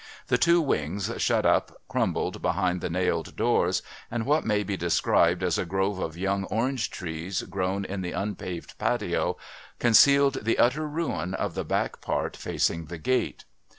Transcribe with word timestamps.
The 0.29 0.39
two 0.39 0.61
wings, 0.61 1.11
shut 1.17 1.45
up, 1.45 1.77
crumbled 1.87 2.41
behind 2.41 2.81
the 2.81 2.89
nailed 2.89 3.35
doors, 3.35 3.83
and 4.09 4.25
what 4.25 4.43
may 4.43 4.63
be 4.63 4.75
described 4.75 5.43
as 5.43 5.59
a 5.59 5.63
grove 5.63 5.99
of 5.99 6.17
young 6.17 6.45
orange 6.45 6.89
trees 6.89 7.43
grown 7.43 7.85
in 7.85 8.01
the 8.01 8.11
unpaved 8.13 8.79
patio 8.79 9.37
concealed 9.77 10.39
the 10.43 10.57
utter 10.57 10.87
ruin 10.87 11.35
of 11.35 11.53
the 11.53 11.63
back 11.63 12.01
part 12.01 12.35
facing 12.35 12.85
the 12.85 12.97
gate. 12.97 13.45